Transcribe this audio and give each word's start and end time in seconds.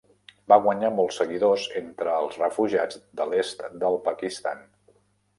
Va 0.51 0.55
guanyar 0.67 0.87
molts 0.99 1.17
seguidors 1.21 1.65
entre 1.81 2.15
els 2.21 2.39
refugiats 2.43 2.97
de 3.19 3.27
l'est 3.33 3.61
del 3.85 3.99
Pakistan. 4.09 4.65